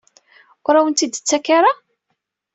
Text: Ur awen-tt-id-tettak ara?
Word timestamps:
Ur 0.67 0.75
awen-tt-id-tettak 0.75 1.45
ara? 1.57 1.71